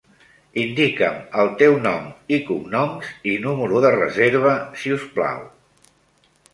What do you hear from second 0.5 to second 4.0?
Indica'm el teu nom i cognoms i número de